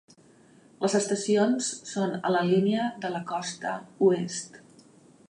[0.85, 3.75] Les estacions son a la línia de la costa
[4.09, 4.61] oest.